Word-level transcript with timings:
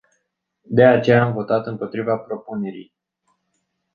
De 0.63 0.85
aceea, 0.85 1.23
am 1.23 1.33
votat 1.33 1.65
împotriva 1.65 2.17
propunerii. 2.17 2.93